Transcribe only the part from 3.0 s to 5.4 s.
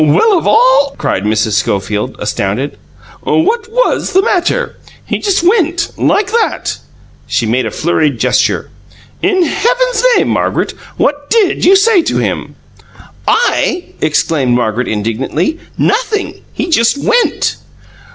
"What was the matter? He